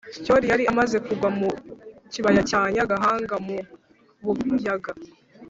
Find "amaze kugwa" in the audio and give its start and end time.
0.71-1.29